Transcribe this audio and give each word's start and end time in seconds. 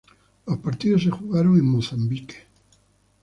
Los 0.47 0.57
partidos 0.57 1.03
se 1.03 1.11
jugaron 1.11 1.59
en 1.59 1.65
Mozambique. 1.65 2.47